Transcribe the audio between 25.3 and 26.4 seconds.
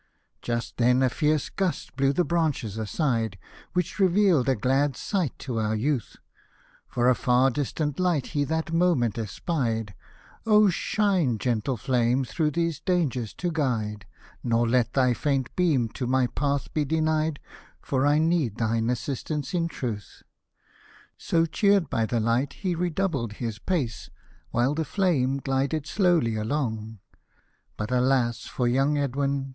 glided slowly